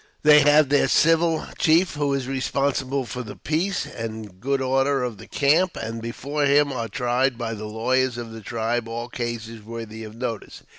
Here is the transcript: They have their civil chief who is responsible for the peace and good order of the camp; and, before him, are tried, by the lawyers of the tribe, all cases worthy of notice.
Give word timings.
They 0.23 0.39
have 0.39 0.69
their 0.69 0.87
civil 0.87 1.45
chief 1.59 1.93
who 1.93 2.15
is 2.15 2.27
responsible 2.27 3.05
for 3.05 3.21
the 3.21 3.35
peace 3.35 3.85
and 3.85 4.39
good 4.41 4.59
order 4.59 5.03
of 5.03 5.19
the 5.19 5.27
camp; 5.27 5.77
and, 5.77 6.01
before 6.01 6.45
him, 6.45 6.73
are 6.73 6.87
tried, 6.87 7.37
by 7.37 7.53
the 7.53 7.65
lawyers 7.67 8.17
of 8.17 8.31
the 8.31 8.41
tribe, 8.41 8.87
all 8.87 9.09
cases 9.09 9.61
worthy 9.61 10.03
of 10.03 10.15
notice. 10.15 10.63